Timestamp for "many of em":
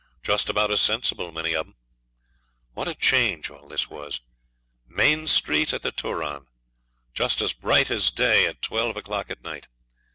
1.31-1.75